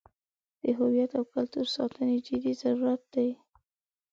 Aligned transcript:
د 0.63 0.65
هویت 0.77 1.11
او 1.17 1.23
کلتور 1.33 1.65
ساتنې 1.75 2.17
جدي 2.27 2.53
ضرورت 2.63 3.01
دی. 3.13 3.29